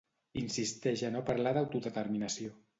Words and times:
Insisteix 0.41 1.05
a 1.09 1.13
no 1.17 1.23
parlar 1.29 1.55
d'autodeterminació. 1.61 2.55